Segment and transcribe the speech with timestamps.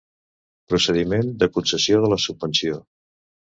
[0.73, 2.83] Procediment de concessió de la subvenció.